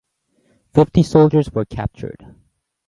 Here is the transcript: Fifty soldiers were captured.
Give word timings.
Fifty 0.73 1.03
soldiers 1.03 1.51
were 1.51 1.63
captured. 1.63 2.33